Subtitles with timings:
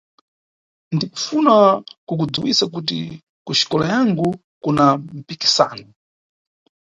[0.95, 1.53] Ndikufuna
[2.07, 2.99] kukudziwisa kuti
[3.45, 4.27] kuxikola yangu
[4.63, 4.83] kuna
[5.17, 5.87] mpikisano.